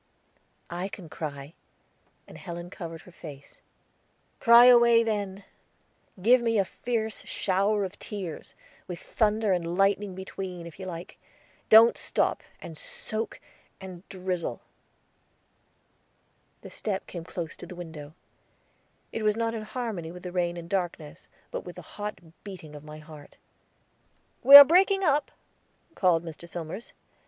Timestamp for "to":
17.57-17.67